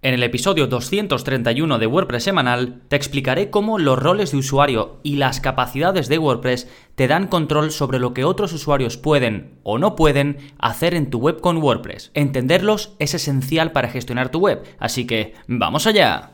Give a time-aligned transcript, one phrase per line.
[0.00, 5.16] En el episodio 231 de WordPress semanal te explicaré cómo los roles de usuario y
[5.16, 9.96] las capacidades de WordPress te dan control sobre lo que otros usuarios pueden o no
[9.96, 12.12] pueden hacer en tu web con WordPress.
[12.14, 16.30] Entenderlos es esencial para gestionar tu web, así que ¡vamos allá!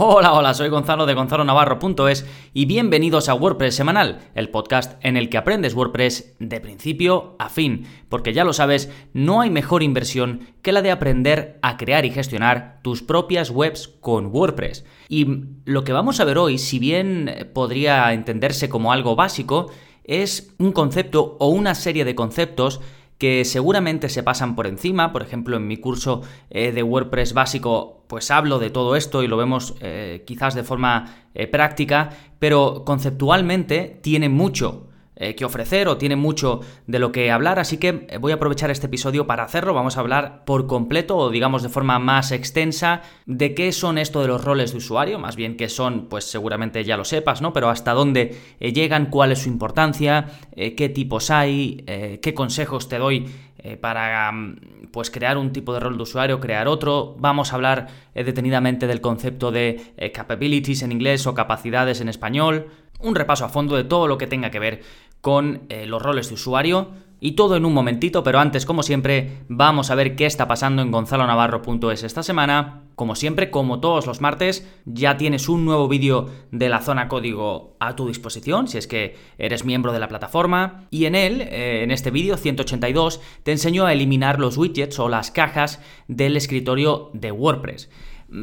[0.00, 2.24] Hola, hola, soy Gonzalo de gonzalonavarro.es
[2.54, 7.48] y bienvenidos a WordPress Semanal, el podcast en el que aprendes WordPress de principio a
[7.48, 12.04] fin, porque ya lo sabes, no hay mejor inversión que la de aprender a crear
[12.04, 14.84] y gestionar tus propias webs con WordPress.
[15.08, 15.26] Y
[15.64, 19.72] lo que vamos a ver hoy, si bien podría entenderse como algo básico,
[20.04, 22.80] es un concepto o una serie de conceptos
[23.18, 25.12] que seguramente se pasan por encima.
[25.12, 29.26] Por ejemplo, en mi curso eh, de WordPress básico, pues hablo de todo esto y
[29.28, 34.87] lo vemos eh, quizás de forma eh, práctica, pero conceptualmente tiene mucho
[35.20, 38.36] eh, que ofrecer o tiene mucho de lo que hablar, así que eh, voy a
[38.36, 39.74] aprovechar este episodio para hacerlo.
[39.74, 44.22] Vamos a hablar por completo o digamos de forma más extensa de qué son esto
[44.22, 47.52] de los roles de usuario, más bien qué son, pues seguramente ya lo sepas, ¿no?
[47.52, 51.84] Pero hasta dónde eh, llegan, cuál es su importancia, qué tipos hay,
[52.22, 53.26] qué consejos te doy
[53.80, 57.16] para mm, pues crear un tipo de rol de usuario, crear otro.
[57.18, 62.68] Vamos a hablar detenidamente del concepto de capabilities en inglés o capacidades en español.
[63.00, 64.82] Un repaso a fondo de todo lo que tenga que ver
[65.20, 66.88] con eh, los roles de usuario
[67.20, 70.82] y todo en un momentito, pero antes, como siempre, vamos a ver qué está pasando
[70.82, 72.84] en gonzalonavarro.es esta semana.
[72.94, 77.76] Como siempre, como todos los martes, ya tienes un nuevo vídeo de la zona código
[77.80, 80.86] a tu disposición, si es que eres miembro de la plataforma.
[80.90, 85.08] Y en él, eh, en este vídeo 182, te enseño a eliminar los widgets o
[85.08, 87.88] las cajas del escritorio de WordPress.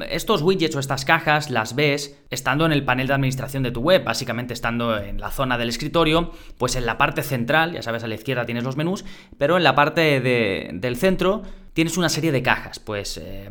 [0.10, 3.82] Estos widgets o estas cajas las ves estando en el panel de administración de tu
[3.82, 8.04] web, básicamente estando en la zona del escritorio, pues en la parte central, ya sabes,
[8.04, 9.06] a la izquierda tienes los menús,
[9.38, 11.44] pero en la parte del centro
[11.76, 12.80] tienes una serie de cajas.
[12.80, 13.50] Pues eh,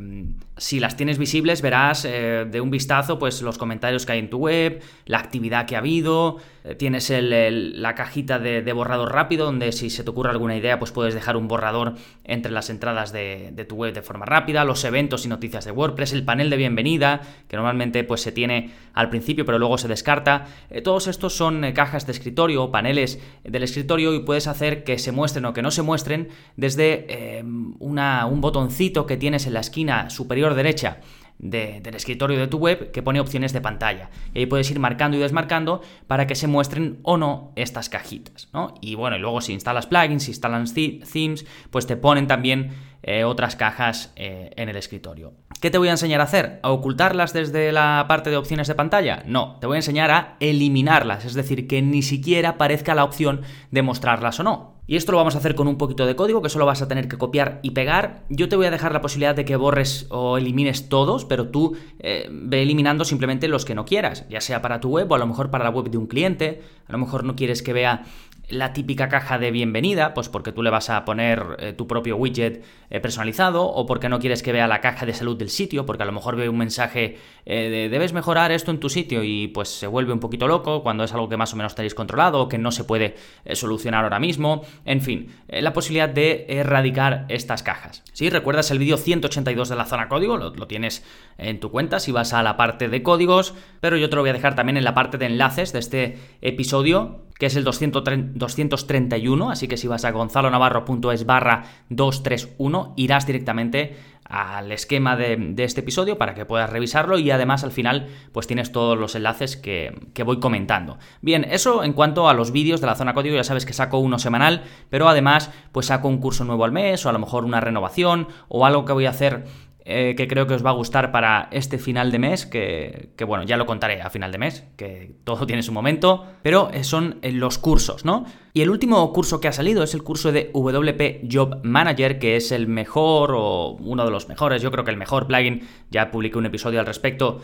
[0.56, 4.30] si las tienes visibles, verás eh, de un vistazo pues, los comentarios que hay en
[4.30, 6.38] tu web, la actividad que ha habido.
[6.64, 10.90] Eh, tienes la cajita de, borrador rápido, donde si se te ocurre alguna idea, pues
[10.90, 14.64] puedes dejar un borrador entre las entradas de, tu web de forma rápida.
[14.64, 18.72] Los eventos y noticias de WordPress, el panel de bienvenida, que normalmente pues, se tiene
[18.94, 20.46] al principio, pero luego se descarta.
[20.82, 25.12] todos estos son cajas de escritorio o paneles del escritorio y puedes hacer que se
[25.12, 27.44] muestren o que no se muestren desde
[27.80, 31.00] una un botoncito que tienes en la esquina superior derecha
[31.38, 34.10] del escritorio de tu web que pone opciones de pantalla.
[34.32, 38.48] Y ahí puedes ir marcando y desmarcando para que se muestren o no estas cajitas.
[38.80, 42.72] Y bueno, y luego si instalas plugins, si instalas themes, pues te ponen también
[43.02, 45.34] eh, otras cajas eh, en el escritorio.
[45.60, 46.60] ¿Qué te voy a enseñar a hacer?
[46.62, 49.22] ¿A ocultarlas desde la parte de opciones de pantalla?
[49.26, 53.42] No, te voy a enseñar a eliminarlas, es decir, que ni siquiera aparezca la opción
[53.70, 54.73] de mostrarlas o no.
[54.86, 56.88] Y esto lo vamos a hacer con un poquito de código que solo vas a
[56.88, 58.24] tener que copiar y pegar.
[58.28, 61.74] Yo te voy a dejar la posibilidad de que borres o elimines todos, pero tú
[62.00, 65.18] eh, ve eliminando simplemente los que no quieras, ya sea para tu web o a
[65.18, 66.60] lo mejor para la web de un cliente.
[66.86, 68.02] A lo mejor no quieres que vea
[68.50, 72.18] la típica caja de bienvenida, pues porque tú le vas a poner eh, tu propio
[72.18, 75.86] widget eh, personalizado, o porque no quieres que vea la caja de salud del sitio,
[75.86, 77.16] porque a lo mejor ve un mensaje
[77.46, 81.04] de debes mejorar esto en tu sitio y pues se vuelve un poquito loco cuando
[81.04, 83.16] es algo que más o menos tenéis controlado o que no se puede
[83.52, 84.62] solucionar ahora mismo.
[84.84, 88.02] En fin, la posibilidad de erradicar estas cajas.
[88.12, 91.04] Si recuerdas el vídeo 182 de la zona código, lo, lo tienes
[91.38, 94.30] en tu cuenta si vas a la parte de códigos, pero yo te lo voy
[94.30, 99.50] a dejar también en la parte de enlaces de este episodio que es el 231,
[99.50, 106.16] así que si vas a gonzalonavarro.es barra 231, irás directamente al esquema de, este episodio
[106.16, 110.22] para que puedas revisarlo y además al final pues tienes todos los enlaces que, que,
[110.22, 110.98] voy comentando.
[111.20, 113.98] Bien, eso en cuanto a los vídeos de la zona código, ya sabes que saco
[113.98, 117.44] uno semanal, pero además pues saco un curso nuevo al mes o a lo mejor
[117.44, 119.44] una renovación o algo que voy a hacer
[119.86, 123.44] eh, que creo que os va a gustar para este final de mes, que, bueno,
[123.44, 127.18] ya lo contaré a final de mes, que todo tiene su momento, pero eh, son
[127.20, 128.24] eh, los cursos, ¿no?
[128.54, 132.36] Y el último curso que ha salido es el curso de WP Job Manager, que
[132.36, 136.10] es el mejor o uno de los mejores, yo creo que el mejor plugin, ya
[136.10, 137.42] publiqué un episodio al respecto,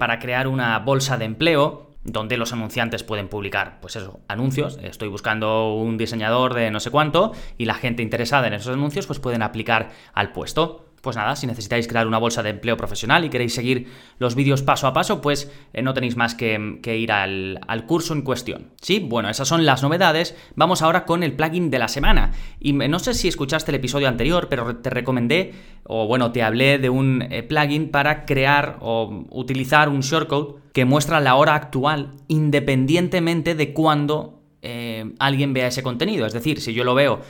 [0.00, 4.78] para crear una bolsa de empleo donde los anunciantes pueden publicar, pues eso, anuncios.
[4.82, 9.06] Estoy buscando un diseñador de no sé cuánto y la gente interesada en esos anuncios
[9.06, 10.87] pues pueden aplicar al puesto.
[11.00, 13.86] Pues nada, si necesitáis crear una bolsa de empleo profesional y queréis seguir
[14.18, 18.22] los vídeos paso a paso, pues eh, no tenéis más que, ir al, curso en
[18.22, 18.70] cuestión.
[18.80, 20.36] Sí, bueno, esas son las novedades.
[20.56, 22.32] Vamos ahora con el plugin de la semana.
[22.58, 25.54] Y no sé si escuchaste el episodio anterior, pero te recomendé,
[25.84, 30.84] o bueno, te hablé de un eh, plugin para crear o utilizar un shortcode que
[30.84, 36.26] muestra la hora actual independientemente de cuándo eh, alguien vea ese contenido.
[36.26, 37.20] Es decir, si yo lo veo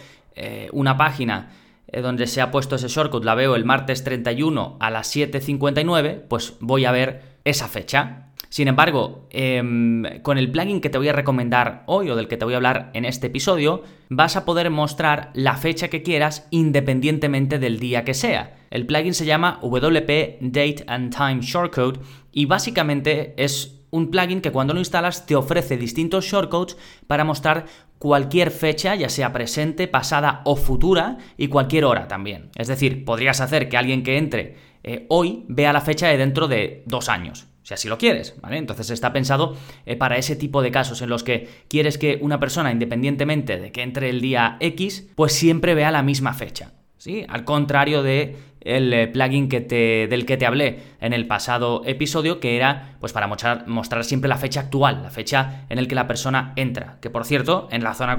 [0.70, 1.50] una página
[1.92, 6.54] donde se ha puesto ese shortcut, la veo el martes 31 a las 7.59, pues
[6.60, 8.28] voy a ver esa fecha.
[8.50, 12.38] Sin embargo, em, con el plugin que te voy a recomendar hoy o del que
[12.38, 16.46] te voy a hablar en este episodio, vas a poder mostrar la fecha que quieras
[16.50, 18.56] independientemente del día que sea.
[18.70, 22.00] El plugin se llama WP Date and Time Shortcode
[22.32, 26.76] y básicamente es un plugin que cuando lo instalas te ofrece distintos shortcodes
[27.06, 27.66] para mostrar
[27.98, 32.50] cualquier fecha, ya sea presente, pasada o futura, y cualquier hora también.
[32.56, 36.48] Es decir, podrías hacer que alguien que entre eh, hoy vea la fecha de dentro
[36.48, 37.46] de dos años.
[37.62, 38.56] Si así lo quieres, ¿vale?
[38.56, 39.54] Entonces está pensado
[39.84, 43.72] eh, para ese tipo de casos en los que quieres que una persona, independientemente de
[43.72, 46.72] que entre el día X, pues siempre vea la misma fecha.
[46.96, 47.26] ¿Sí?
[47.28, 48.36] Al contrario de
[48.68, 52.96] el eh, plugin que te, del que te hablé en el pasado episodio, que era
[53.00, 56.52] pues para mostrar, mostrar siempre la fecha actual, la fecha en el que la persona
[56.56, 56.98] entra.
[57.00, 58.16] Que por cierto, en la zona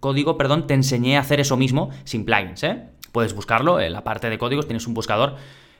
[0.00, 2.82] código, perdón, te enseñé a hacer eso mismo sin plugins, ¿eh?
[3.12, 5.36] Puedes buscarlo, en la parte de códigos tienes un buscador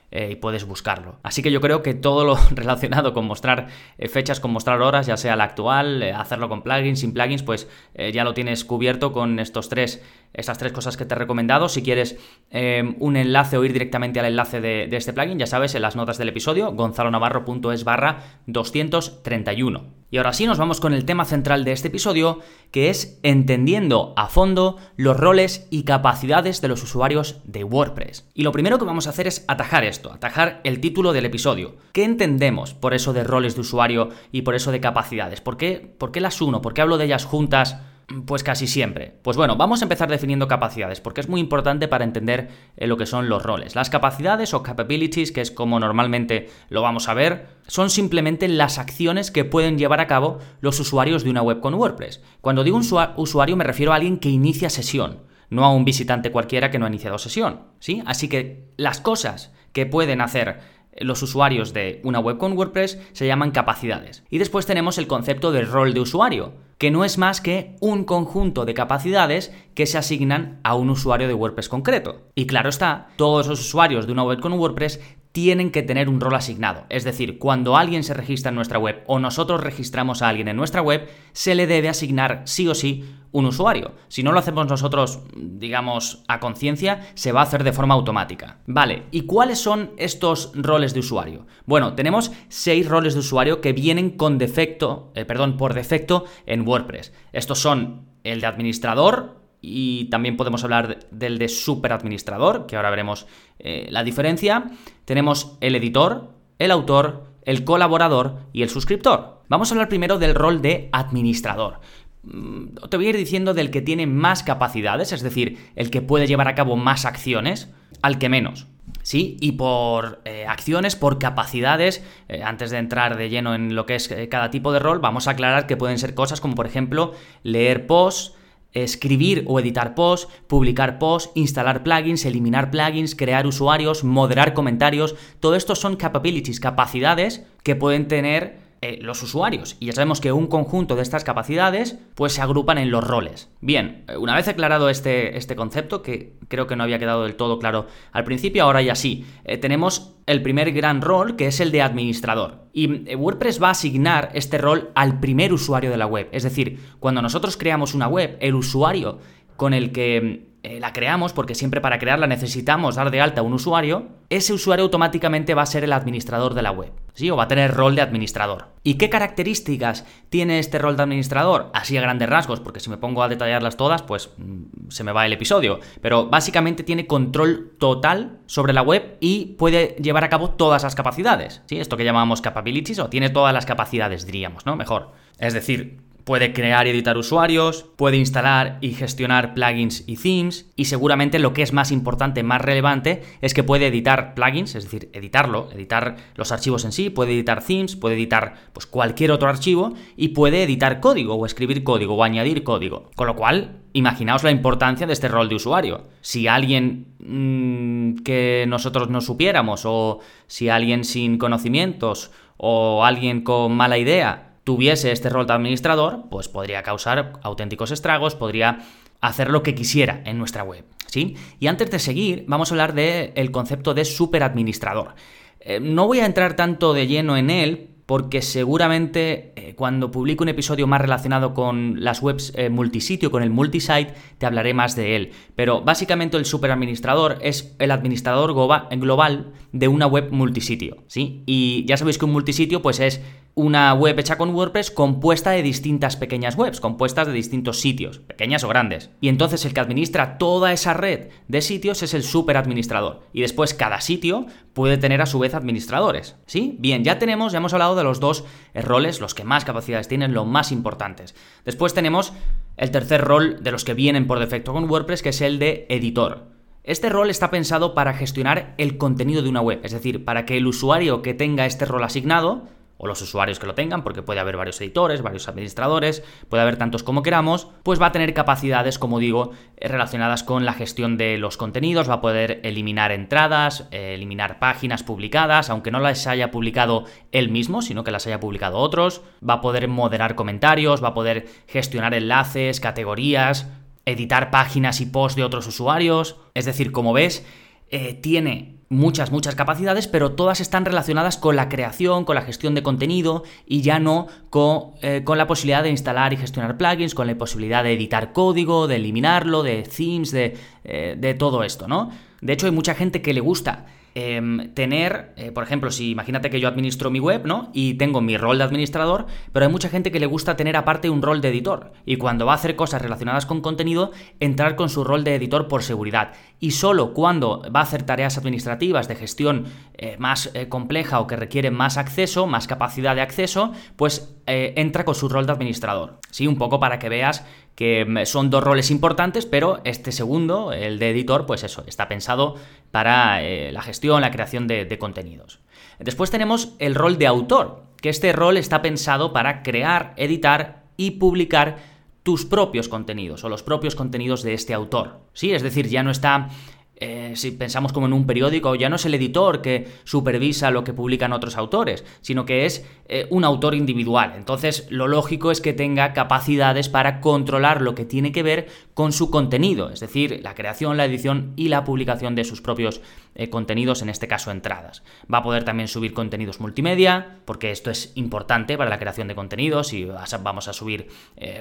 [0.09, 1.19] eh, y puedes buscarlo.
[1.21, 3.67] Así que yo creo que todo lo relacionado con mostrar
[3.97, 7.43] eh, fechas, con mostrar horas, ya sea la actual, eh, hacerlo con plugins, sin plugins,
[7.43, 7.67] pues
[8.13, 11.67] ya lo tienes cubierto con estos tres, estas tres cosas que te he recomendado.
[11.67, 12.17] Si quieres
[12.51, 16.17] un enlace o ir directamente al enlace de, este plugin, ya sabes, en las notas
[16.17, 19.85] del episodio, gonzalonavarro.es barra 231.
[20.09, 22.39] Y ahora sí nos vamos con el tema central de este episodio,
[22.71, 28.25] que es entendiendo a fondo los roles y capacidades de los usuarios de WordPress.
[28.33, 31.75] Y lo primero que vamos a hacer es atajar esto, atajar el título del episodio.
[31.91, 35.41] ¿Qué entendemos por eso de roles de usuario y por eso de capacidades?
[35.41, 36.61] ¿Por qué, por qué las uno?
[36.61, 37.77] ¿Por qué hablo de ellas juntas?
[38.25, 39.15] Pues casi siempre.
[39.21, 42.95] Pues bueno, vamos a empezar definiendo capacidades, porque es muy importante para entender eh, lo
[42.95, 43.75] que son los roles.
[43.75, 48.77] Las capacidades o capabilities, que es como normalmente lo vamos a ver, son simplemente las
[48.77, 52.21] acciones que pueden llevar a cabo los usuarios de una web con WordPress.
[52.39, 52.77] Cuando digo
[53.17, 56.85] usuario me refiero a alguien que inicia sesión, no a un visitante cualquiera que no
[56.85, 57.63] ha iniciado sesión.
[57.79, 58.03] ¿sí?
[58.05, 60.61] Así que las cosas que pueden hacer
[60.99, 64.23] los usuarios de una web con WordPress se llaman capacidades.
[64.29, 68.03] Y después tenemos el concepto de rol de usuario, que no es más que un
[68.03, 72.21] conjunto de capacidades que se asignan a un usuario de WordPress concreto.
[72.35, 74.99] Y claro está, todos los usuarios de una web con WordPress
[75.31, 76.85] tienen que tener un rol asignado.
[76.89, 80.57] Es decir, cuando alguien se registra en nuestra web o nosotros registramos a alguien en
[80.57, 83.93] nuestra web, se le debe asignar sí o sí un usuario.
[84.07, 88.57] Si no lo hacemos nosotros, digamos, a conciencia, se va a hacer de forma automática.
[88.65, 91.45] Vale, ¿y cuáles son estos roles de usuario?
[91.65, 96.67] Bueno, tenemos seis roles de usuario que vienen con defecto, eh, perdón, por defecto en
[96.67, 97.13] WordPress.
[97.33, 103.27] Estos son el de administrador, y también podemos hablar del de superadministrador, que ahora veremos
[103.59, 104.71] eh, la diferencia.
[105.05, 109.41] Tenemos el editor, el autor, el colaborador y el suscriptor.
[109.49, 111.79] Vamos a hablar primero del rol de administrador.
[112.23, 116.01] Mm, te voy a ir diciendo del que tiene más capacidades, es decir, el que
[116.01, 117.69] puede llevar a cabo más acciones,
[118.01, 118.67] al que menos.
[119.01, 119.37] ¿sí?
[119.39, 123.95] Y por eh, acciones, por capacidades, eh, antes de entrar de lleno en lo que
[123.95, 127.13] es cada tipo de rol, vamos a aclarar que pueden ser cosas como, por ejemplo,
[127.43, 128.36] leer posts,
[128.83, 135.55] escribir o editar posts, publicar posts, instalar plugins, eliminar plugins, crear usuarios, moderar comentarios, todo
[135.55, 139.75] esto son capabilities, capacidades que pueden tener eh, los usuarios.
[139.79, 143.49] Y ya sabemos que un conjunto de estas capacidades pues se agrupan en los roles.
[143.59, 147.35] Bien, eh, una vez aclarado este, este concepto, que creo que no había quedado del
[147.35, 151.59] todo claro al principio, ahora ya sí, eh, tenemos el primer gran rol que es
[151.59, 152.65] el de administrador.
[152.71, 156.29] Y WordPress va a asignar este rol al primer usuario de la web.
[156.31, 159.17] Es decir, cuando nosotros creamos una web, el usuario
[159.55, 163.53] con el que eh, la creamos, porque siempre para crearla necesitamos dar de alta un
[163.53, 167.29] usuario, ese usuario automáticamente va a ser el administrador de la web, ¿sí?
[167.31, 168.67] O va a tener rol de administrador.
[168.83, 171.71] ¿Y qué características tiene este rol de administrador?
[171.73, 175.13] Así a grandes rasgos, porque si me pongo a detallarlas todas, pues mm, se me
[175.13, 175.79] va el episodio.
[176.01, 180.95] Pero básicamente tiene control total sobre la web y puede llevar a cabo todas las
[180.95, 181.79] capacidades, ¿sí?
[181.79, 184.75] Esto que llamamos capabilities, o tiene todas las capacidades, diríamos, ¿no?
[184.75, 185.13] Mejor.
[185.39, 190.83] Es decir, puede crear y editar usuarios, puede instalar y gestionar plugins y themes, y
[190.83, 195.09] seguramente lo que es más importante, más relevante, es que puede editar plugins, es decir,
[195.13, 199.93] editarlo, editar los archivos en sí, puede editar themes, puede editar pues, cualquier otro archivo
[200.17, 203.09] y puede editar código o escribir código o añadir código.
[203.15, 206.09] Con lo cual, imaginaos la importancia de este rol de usuario.
[206.19, 213.77] Si alguien mm, que nosotros no supiéramos o si alguien sin conocimientos o alguien con
[213.77, 218.79] mala idea tuviese este rol de administrador, pues podría causar auténticos estragos, podría
[219.21, 220.83] hacer lo que quisiera en nuestra web.
[221.05, 221.37] ¿sí?
[221.57, 225.15] Y antes de seguir, vamos a hablar del concepto de superadministrador.
[225.61, 230.43] Eh, no voy a entrar tanto de lleno en él, porque seguramente eh, cuando publique
[230.43, 234.97] un episodio más relacionado con las webs eh, multisitio, con el multisite, te hablaré más
[234.97, 235.31] de él.
[235.55, 241.43] Pero básicamente el superadministrador es el administrador global de una web multisitio, ¿sí?
[241.45, 243.21] Y ya sabéis que un multisitio pues es
[243.57, 248.63] una web hecha con WordPress compuesta de distintas pequeñas webs, compuestas de distintos sitios, pequeñas
[248.63, 249.09] o grandes.
[249.19, 253.23] Y entonces el que administra toda esa red de sitios es el superadministrador.
[253.33, 256.35] Y después cada sitio puede tener a su vez administradores.
[256.45, 256.77] ¿Sí?
[256.77, 258.45] Bien, ya tenemos, ya hemos hablado de los dos
[258.75, 261.33] roles, los que más capacidades tienen, los más importantes.
[261.65, 262.33] Después tenemos
[262.77, 265.87] el tercer rol de los que vienen por defecto con WordPress, que es el de
[265.89, 266.45] editor.
[266.83, 270.57] Este rol está pensado para gestionar el contenido de una web, es decir, para que
[270.57, 274.39] el usuario que tenga este rol asignado o los usuarios que lo tengan, porque puede
[274.39, 278.99] haber varios editores, varios administradores, puede haber tantos como queramos, pues va a tener capacidades,
[278.99, 283.87] como digo, eh, relacionadas con la gestión de los contenidos, va a poder eliminar entradas,
[283.91, 288.39] eh, eliminar páginas publicadas, aunque no las haya publicado él mismo, sino que las haya
[288.39, 293.67] publicado otros, va a poder moderar comentarios, va a poder gestionar enlaces, categorías,
[294.05, 297.45] editar páginas y posts de otros usuarios, es decir, como ves,
[297.89, 302.73] eh, tiene muchas, muchas capacidades, pero todas están relacionadas con la creación, con la gestión
[302.75, 307.13] de contenido y ya no con, eh, con, la posibilidad de instalar y gestionar plugins,
[307.13, 311.87] con la posibilidad de editar código, de eliminarlo, de themes, de, eh, de todo esto,
[311.87, 312.11] ¿no?
[312.41, 313.87] De hecho, hay mucha gente que le gusta
[314.19, 317.69] Em, tener, eh, por ejemplo, si imagínate que yo administro mi web, ¿no?
[317.71, 321.11] Y tengo mi rol de administrador, pero hay mucha gente que le gusta tener aparte
[321.11, 321.91] un rol de editor.
[322.03, 324.09] Y cuando va a hacer cosas relacionadas con contenido,
[324.39, 326.31] entrar con su rol de editor por seguridad.
[326.59, 331.27] Y solo cuando va a hacer tareas administrativas de gestión eh, más eh, compleja o
[331.27, 336.21] que requieren más acceso, más capacidad de acceso, pues entra con su rol de administrador.
[336.31, 337.45] Sí, un poco para que veas
[337.77, 342.55] que son dos roles importantes, pero este segundo, el de editor, pues eso, está pensado
[342.89, 345.59] para eh, la gestión, la creación de, de contenidos.
[345.99, 351.11] Después tenemos el rol de autor, que este rol está pensado para crear, editar y
[351.11, 351.77] publicar
[352.23, 355.19] tus propios contenidos o los propios contenidos de este autor.
[355.33, 356.49] Sí, es decir, ya no está
[356.99, 360.83] eh, si pensamos como en un periódico, ya no es el editor que supervisa lo
[360.83, 364.33] que publican otros autores, sino que es eh, un autor individual.
[364.35, 369.11] Entonces, lo lógico es que tenga capacidades para controlar lo que tiene que ver con
[369.11, 373.01] su contenido, es decir, la creación, la edición y la publicación de sus propios
[373.35, 375.03] eh, contenidos, en este caso entradas.
[375.31, 379.35] Va a poder también subir contenidos multimedia, porque esto es importante para la creación de
[379.35, 380.07] contenidos, y
[380.41, 381.07] vamos a subir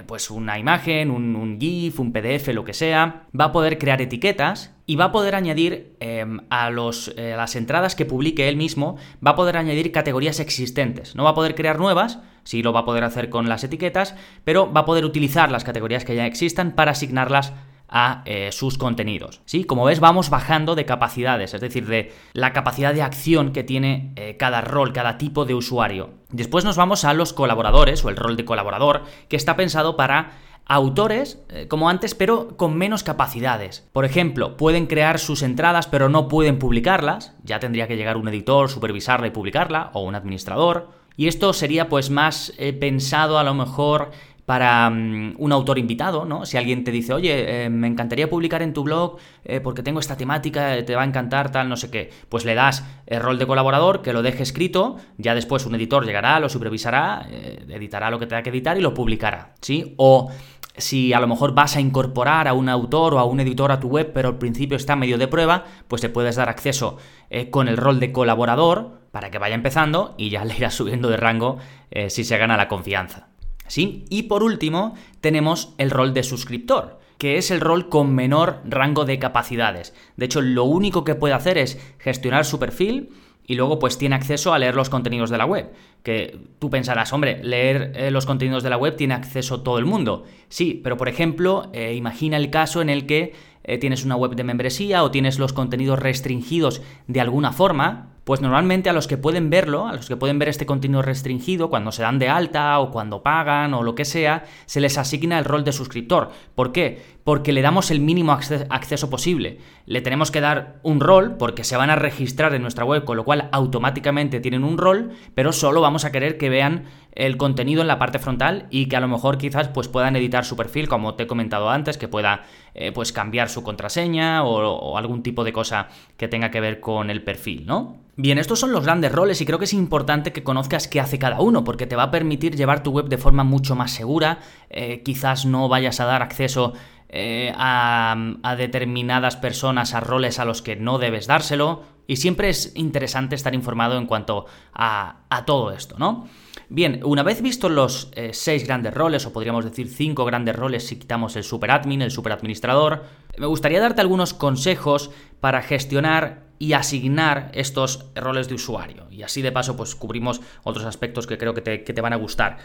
[0.06, 3.26] pues una imagen, un, un GIF, un PDF, lo que sea.
[3.38, 7.56] Va a poder crear etiquetas y va a poder añadir em, a, los, eh, las
[7.56, 11.14] entradas que publique él mismo, va a poder añadir categorías existentes.
[11.16, 14.14] No va a poder crear nuevas, sí lo va a poder hacer con las etiquetas,
[14.44, 17.52] pero va a poder utilizar las categorías que ya existan para asignarlas
[17.88, 19.40] a eh, sus contenidos.
[19.44, 19.64] ¿sí?
[19.64, 24.12] Como ves, vamos bajando de capacidades, es decir, de la capacidad de acción que tiene
[24.16, 26.10] eh, cada rol, cada tipo de usuario.
[26.30, 30.32] Después nos vamos a los colaboradores o el rol de colaborador, que está pensado para
[30.66, 33.86] autores eh, como antes, pero con menos capacidades.
[33.92, 37.34] Por ejemplo, pueden crear sus entradas, pero no pueden publicarlas.
[37.44, 40.90] Ya tendría que llegar un editor, supervisarla y publicarla, o un administrador.
[41.16, 44.10] Y esto sería pues más eh, pensado a lo mejor
[44.44, 46.46] para mm, un autor invitado, ¿no?
[46.46, 49.18] Si alguien te dice, oye, eh, me encantaría publicar en tu blog
[49.62, 52.84] porque tengo esta temática, te va a encantar, tal, no sé qué, pues le das
[53.06, 57.28] el rol de colaborador, que lo deje escrito, ya después un editor llegará, lo supervisará,
[57.68, 59.94] editará lo que tenga que editar y lo publicará, ¿sí?
[59.98, 60.32] O
[60.78, 63.80] si a lo mejor vas a incorporar a un autor o a un editor a
[63.80, 66.98] tu web, pero al principio está medio de prueba, pues te puedes dar acceso
[67.30, 71.08] eh, con el rol de colaborador para que vaya empezando y ya le irás subiendo
[71.08, 71.58] de rango
[71.90, 73.28] eh, si se gana la confianza.
[73.68, 74.04] ¿Sí?
[74.10, 79.04] Y por último, tenemos el rol de suscriptor que es el rol con menor rango
[79.04, 79.94] de capacidades.
[80.16, 83.10] De hecho, lo único que puede hacer es gestionar su perfil,
[83.46, 85.70] y luego pues tiene acceso a leer los contenidos de la web.
[86.02, 89.86] Que tú pensarás, hombre, leer eh, los contenidos de la web tiene acceso todo el
[89.86, 90.24] mundo.
[90.48, 93.34] Sí, pero por ejemplo, eh, imagina el caso en el que
[93.64, 98.40] eh, tienes una web de membresía o tienes los contenidos restringidos de alguna forma, Pues
[98.40, 101.92] normalmente a los que pueden verlo, a los que pueden ver este contenido restringido, cuando
[101.92, 105.44] se dan de alta o cuando pagan o lo que sea, se les asigna el
[105.44, 106.32] rol de suscriptor.
[106.56, 107.00] ¿Por qué?
[107.22, 109.60] Porque le damos el mínimo acceso posible.
[109.86, 113.16] Le tenemos que dar un rol porque se van a registrar en nuestra web, con
[113.16, 117.80] lo cual automáticamente tienen un rol, pero solo vamos a querer que vean el contenido
[117.80, 120.86] en la parte frontal y que a lo mejor quizás pues puedan editar su perfil,
[120.86, 122.44] como te he comentado antes, que pueda
[122.74, 127.10] eh, pues cambiar su contraseña o, algún tipo de cosa que tenga que ver con
[127.10, 127.96] el perfil, ¿no?
[128.18, 131.18] Bien, estos son los grandes roles y creo que es importante que conozcas qué hace
[131.18, 134.38] cada uno, porque te va a permitir llevar tu web de forma mucho más segura.
[134.70, 136.72] Eh, quizás no vayas a dar acceso
[137.08, 138.16] eh, a,
[138.56, 141.82] determinadas personas a roles a los que no debes dárselo.
[142.06, 146.26] Y siempre es interesante estar informado en cuanto a, a todo esto, ¿no?
[146.68, 150.86] Bien, una vez visto los eh, seis grandes roles, o podríamos decir cinco grandes roles
[150.86, 153.04] si quitamos el superadmin, el superadministrador,
[153.38, 155.10] me gustaría darte algunos consejos
[155.40, 159.06] para gestionar y asignar estos roles de usuario.
[159.10, 162.58] Y así de paso, pues cubrimos otros aspectos que creo que te, van a gustar.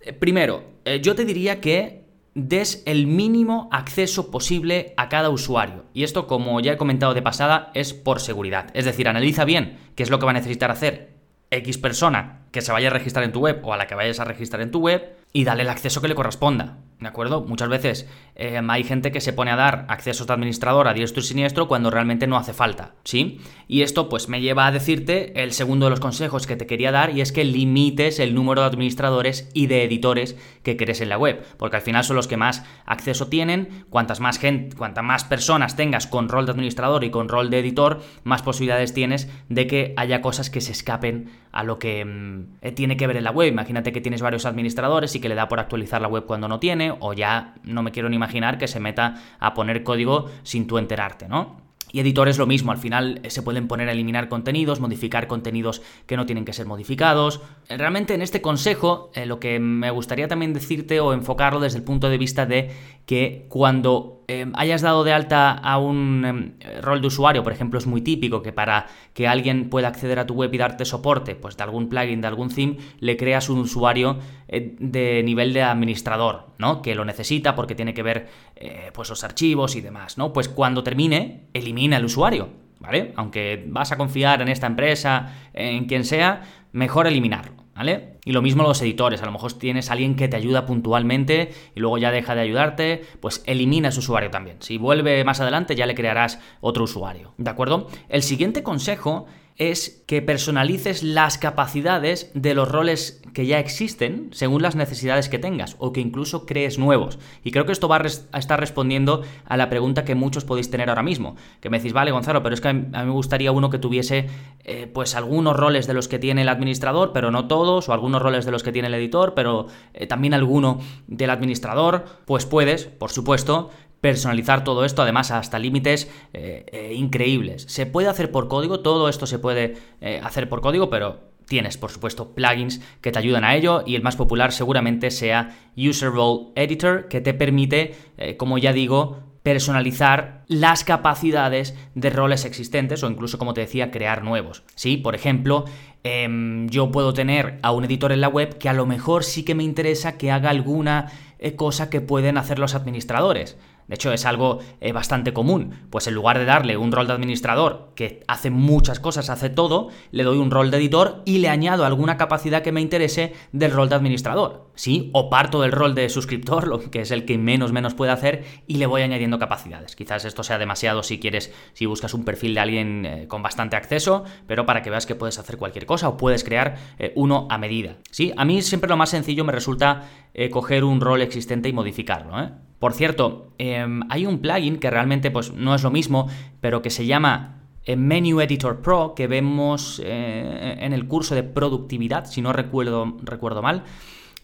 [0.00, 5.84] Eh, primero, eh, yo te diría que des el mínimo acceso posible a cada usuario.
[5.94, 8.70] Y esto, como ya he comentado de pasada, es por seguridad.
[8.74, 11.16] Es decir, analiza bien qué es lo que va a necesitar hacer
[11.50, 14.18] X persona que se vaya a registrar en tu web o a la que vayas
[14.18, 16.78] a registrar en tu web y dale el acceso que le corresponda.
[16.98, 17.42] ¿De acuerdo?
[17.42, 21.20] Muchas veces eh, hay gente que se pone a dar accesos de administrador a diestro
[21.20, 23.38] y siniestro cuando realmente no hace falta, ¿sí?
[23.68, 26.92] Y esto pues me lleva a decirte el segundo de los consejos que te quería
[26.92, 31.10] dar y es que limites el número de administradores y de editores que quieres en
[31.10, 35.04] la web, porque al final son los que más acceso tienen, cuantas más gente, cuantas
[35.04, 39.28] más personas tengas con rol de administrador y con rol de editor, más posibilidades tienes
[39.50, 43.16] de que haya cosas que se escapen a lo que mm, eh, tiene que ver
[43.16, 43.48] en la web.
[43.48, 46.60] Imagínate que tienes varios administradores y que le da por actualizar la web cuando no
[46.60, 50.66] tiene o ya no me quiero ni imaginar que se meta a poner código sin
[50.66, 51.66] tú enterarte, ¿no?
[51.92, 55.82] Y editores lo mismo, al final eh, se pueden poner a eliminar contenidos, modificar contenidos
[56.06, 57.40] que no tienen que ser modificados.
[57.68, 61.84] Realmente en este consejo eh, lo que me gustaría también decirte o enfocarlo desde el
[61.84, 62.70] punto de vista de
[63.06, 67.78] que cuando em, hayas dado de alta a un em, rol de usuario, por ejemplo,
[67.78, 71.34] es muy típico que para que alguien pueda acceder a tu web y darte soporte,
[71.34, 74.18] pues de algún plugin, de algún theme, le creas un usuario
[74.48, 76.82] eh, de nivel de administrador, ¿no?
[76.82, 80.32] Que lo necesita porque tiene que ver eh, pues los archivos y demás, ¿no?
[80.32, 82.48] Pues cuando termine, elimina el usuario,
[82.80, 83.12] ¿vale?
[83.16, 86.42] Aunque vas a confiar en esta empresa, en quien sea,
[86.72, 87.66] mejor eliminarlo.
[87.76, 88.15] ¿vale?
[88.26, 91.52] Y lo mismo los editores, a lo mejor tienes a alguien que te ayuda puntualmente
[91.76, 94.56] y luego ya deja de ayudarte, pues elimina ese usuario también.
[94.58, 97.86] Si vuelve más adelante ya le crearás otro usuario, ¿de acuerdo?
[98.08, 99.26] El siguiente consejo
[99.58, 105.38] es que personalices las capacidades de los roles que ya existen según las necesidades que
[105.38, 107.18] tengas o que incluso crees nuevos.
[107.42, 110.88] Y creo que esto va a, estar respondiendo a la pregunta que muchos podéis tener
[110.88, 111.36] ahora mismo.
[111.60, 114.26] Que me decís, vale Gonzalo, pero es que a mí, me gustaría uno que tuviese
[114.64, 118.20] eh, pues algunos roles de los que tiene el administrador, pero no todos, o algunos
[118.20, 122.04] roles de los que tiene el editor, pero eh, también alguno del administrador.
[122.26, 123.70] Pues puedes, por supuesto,
[124.06, 127.64] personalizar todo esto, además hasta límites eh, eh, increíbles.
[127.66, 131.76] Se puede hacer por código, todo esto se puede eh, hacer por código, pero tienes,
[131.76, 136.10] por supuesto, plugins que te ayudan a ello y el más popular seguramente sea User
[136.10, 137.96] Role Editor, que te permite,
[138.36, 144.22] como ya digo, personalizar las capacidades de roles existentes o incluso, como te decía, crear
[144.22, 144.62] nuevos.
[144.76, 144.98] ¿Sí?
[144.98, 145.64] Por ejemplo,
[146.04, 149.44] em, yo puedo tener a un editor en la web que a lo mejor sí
[149.44, 151.10] que me interesa que haga alguna
[151.56, 153.56] cosa que pueden hacer los administradores.
[153.88, 155.86] De hecho, es algo eh, bastante común.
[155.90, 159.88] Pues en lugar de darle un rol de administrador que hace muchas cosas, hace todo,
[160.10, 163.70] le doy un rol de editor y le añado alguna capacidad que me interese del
[163.70, 164.66] rol de administrador.
[164.74, 165.10] ¿Sí?
[165.14, 168.44] O parto del rol de suscriptor, lo que es el que menos menos puede hacer,
[168.66, 169.96] y le voy añadiendo capacidades.
[169.96, 173.76] Quizás esto sea demasiado si quieres, si buscas un perfil de alguien eh, con bastante
[173.76, 177.46] acceso, pero para que veas que puedes hacer cualquier cosa o puedes crear eh, uno
[177.50, 177.96] a medida.
[178.10, 178.32] ¿Sí?
[178.36, 180.08] A mí siempre lo más sencillo me resulta
[180.50, 182.38] coger un rol existente y modificarlo.
[182.38, 182.50] ¿eh?
[182.78, 186.28] Por cierto, em, hay un plugin que realmente pues, no es lo mismo,
[186.60, 191.42] pero que se llama eh, Menu Editor Pro, que vemos eh, en el curso de
[191.42, 193.84] productividad, si no recuerdo, recuerdo mal,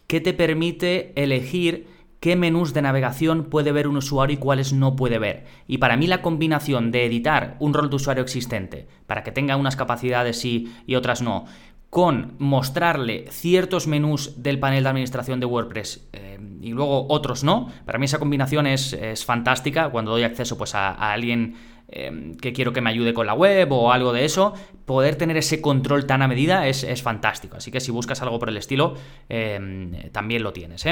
[0.06, 1.88] que te permite elegir
[2.20, 5.44] qué menús de navegación puede ver un usuario y cuáles no puede ver.
[5.66, 9.56] Y para mí la combinación de editar un rol de usuario existente, para que tenga
[9.56, 11.46] unas capacidades y, y otras no,
[11.92, 17.70] con mostrarle ciertos menús del panel de administración de WordPress eh, y luego otros no.
[17.84, 21.54] Para mí esa combinación es, fantástica cuando doy acceso pues, a, alguien
[21.88, 24.54] eh, que quiero que me ayude con la web o algo de eso.
[24.86, 27.58] Poder tener ese control tan a medida es, fantástico.
[27.58, 28.94] Así que si buscas algo por el estilo,
[29.28, 30.86] eh, también lo tienes.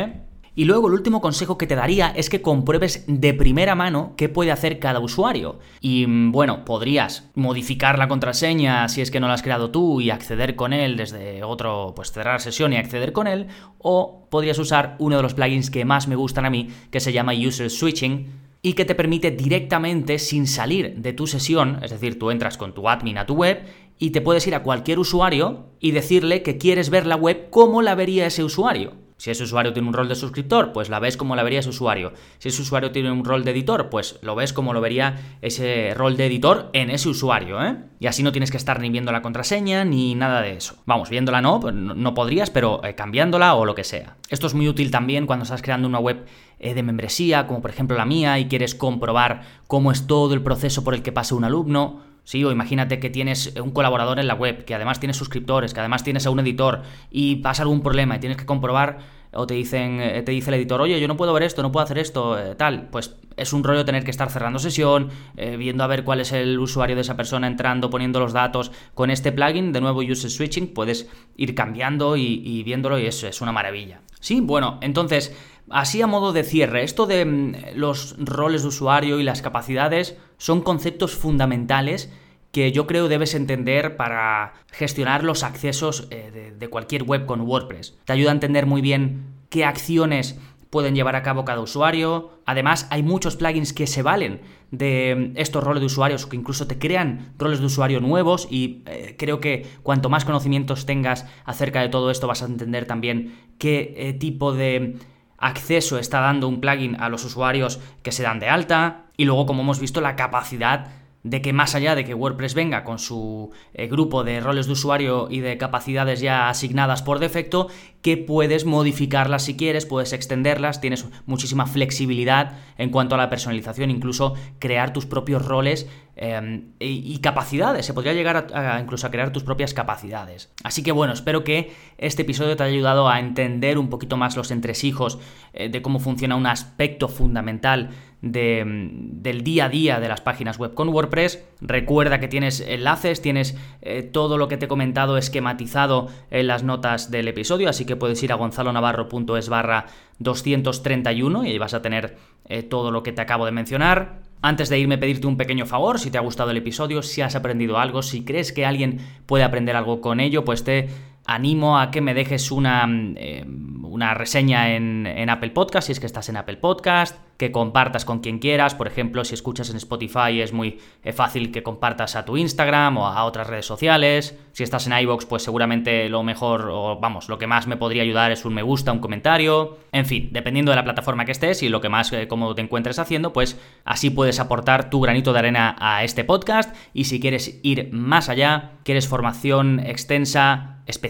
[0.54, 4.28] Y luego el último consejo que te daría es que compruebes de primera mano qué
[4.28, 5.58] puede hacer cada usuario.
[5.80, 10.00] Y mm, bueno, podrías modificar la contraseña si es que no la has creado tú
[10.00, 13.46] y acceder con él desde otro, pues cerrar sesión y acceder con él,
[13.78, 17.12] o podrías usar uno de los plugins que más me gustan a mí, que se
[17.12, 22.18] llama User Switching, y que te permite directamente, sin salir de tu sesión, es decir,
[22.18, 23.64] tú entras con tu admin a tu web
[23.98, 27.82] y te puedes ir a cualquier usuario y decirle que quieres ver la web como
[27.82, 28.99] la vería ese usuario.
[29.20, 31.68] Si ese usuario tiene un rol de suscriptor, pues la ves como la vería ese
[31.68, 32.14] usuario.
[32.38, 35.92] Si ese usuario tiene un rol de editor, pues lo ves como lo vería ese
[35.94, 37.76] rol de editor en ese usuario, ¿eh?
[37.98, 40.76] Y así no tienes que estar ni viendo la contraseña ni nada de eso.
[40.87, 44.16] Vamos, viéndola no, pues no podrías, pero eh, cambiándola o lo que sea.
[44.30, 46.24] Esto es muy útil también cuando estás creando una web
[46.59, 50.40] eh, de membresía, como por ejemplo la mía, y quieres comprobar cómo es todo el
[50.40, 52.09] proceso por el que pasa un alumno.
[52.30, 55.80] Sí, o imagínate que tienes un colaborador en la web, que además tiene suscriptores, que
[55.80, 58.98] además tienes a un editor y pasa algún problema y tienes que comprobar
[59.32, 61.72] o te dicen eh, te dice el editor, "Oye, yo no puedo ver esto, no
[61.72, 65.56] puedo hacer esto", eh, tal, pues es un rollo tener que estar cerrando sesión, eh,
[65.56, 68.70] viendo a ver cuál es el usuario de esa persona, entrando, poniendo los datos.
[68.94, 73.26] Con este plugin, de nuevo User Switching, puedes ir cambiando y, y viéndolo y eso
[73.26, 74.02] es una maravilla.
[74.20, 75.34] Sí, bueno, entonces,
[75.70, 80.16] así a modo de cierre, esto de mm, los roles de usuario y las capacidades
[80.37, 82.12] son conceptos fundamentales
[82.52, 87.96] que yo creo debes entender para gestionar los accesos eh, de, cualquier web con WordPress.
[88.04, 92.30] Te ayuda a entender muy bien qué acciones pueden llevar a cabo cada usuario.
[92.46, 96.78] Además, hay muchos plugins que se valen de estos roles de usuarios, que incluso te
[96.78, 101.88] crean roles de usuario nuevos y eh, creo que cuanto más conocimientos tengas acerca de
[101.88, 104.96] todo esto vas a entender también qué eh, tipo de
[105.40, 109.46] acceso está dando un plugin a los usuarios que se dan de alta y luego,
[109.46, 110.88] como hemos visto, la capacidad
[111.22, 114.72] de que más allá de que WordPress venga con su eh, grupo de roles de
[114.72, 117.68] usuario y de capacidades ya asignadas por defecto,
[118.00, 123.90] que puedes modificarlas si quieres, puedes extenderlas, tienes muchísima flexibilidad en cuanto a la personalización,
[123.90, 129.30] incluso crear tus propios roles em, y, capacidades, se podría llegar a, incluso a crear
[129.30, 130.50] tus propias capacidades.
[130.64, 134.37] Así que bueno, espero que este episodio te haya ayudado a entender un poquito más
[134.37, 135.18] los entresijos
[135.52, 137.90] eh, de cómo funciona un aspecto fundamental
[138.22, 141.42] del día a día de las páginas web con WordPress.
[141.61, 146.62] Recuerda que tienes enlaces, tienes eh, todo lo que te he comentado esquematizado en las
[146.62, 149.87] notas del episodio, así que puedes ir a gonzalonavarro.es barra
[150.18, 154.20] 231 y ahí vas a tener eh, todo lo que te acabo de mencionar.
[154.42, 157.37] Antes de irme, pedirte un pequeño favor, si te ha gustado el episodio, si has
[157.37, 160.88] aprendido algo, si crees que alguien puede aprender algo con ello, pues te
[161.26, 166.00] animo a que me dejes una, eh, una reseña en, en, Apple Podcast, si es
[166.00, 169.76] que estás en Apple Podcast, que compartas con quien quieras, por ejemplo, si escuchas en
[169.76, 174.38] Spotify es muy eh, fácil que compartas a tu Instagram o a otras redes sociales,
[174.52, 178.02] si estás en iVoox pues seguramente lo mejor, o vamos, lo que más me podría
[178.02, 181.62] ayudar es un me gusta, un comentario, en fin, dependiendo de la plataforma que estés
[181.62, 185.33] y lo que más eh, cómodo te encuentres haciendo, pues así puedes aportar tu granito
[185.33, 186.74] de arena a este podcast.
[186.92, 191.09] Y si quieres ir más allá, quieres formación extensa, específica,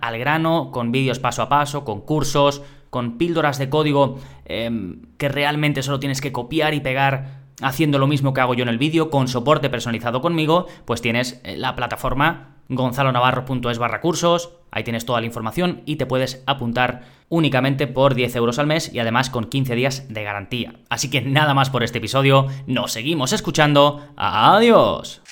[0.00, 5.28] al grano, con vídeos paso a paso, con cursos, con píldoras de código em, que
[5.28, 8.78] realmente solo tienes que copiar y pegar haciendo lo mismo que hago yo en el
[8.78, 15.06] vídeo, con soporte personalizado conmigo, pues tienes eh, la plataforma gonzalonavarro.es barra cursos, ahí tienes
[15.06, 19.30] toda la información y te puedes apuntar únicamente por 10 euros al mes y además
[19.30, 20.74] con 15 días de garantía.
[20.90, 25.22] Así que nada más por este episodio, nos seguimos escuchando, adiós.